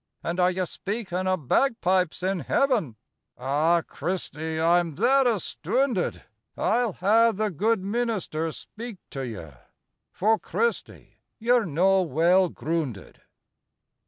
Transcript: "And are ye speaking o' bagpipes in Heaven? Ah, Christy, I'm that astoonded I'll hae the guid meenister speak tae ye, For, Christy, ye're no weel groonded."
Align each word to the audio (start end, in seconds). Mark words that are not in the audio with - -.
"And 0.23 0.39
are 0.39 0.49
ye 0.49 0.65
speaking 0.65 1.27
o' 1.27 1.37
bagpipes 1.37 2.23
in 2.23 2.39
Heaven? 2.39 2.95
Ah, 3.37 3.83
Christy, 3.87 4.59
I'm 4.59 4.95
that 4.95 5.27
astoonded 5.27 6.23
I'll 6.57 6.93
hae 6.93 7.31
the 7.31 7.51
guid 7.51 7.83
meenister 7.83 8.51
speak 8.51 8.97
tae 9.11 9.25
ye, 9.27 9.51
For, 10.11 10.39
Christy, 10.39 11.19
ye're 11.37 11.67
no 11.67 12.01
weel 12.01 12.49
groonded." 12.49 13.21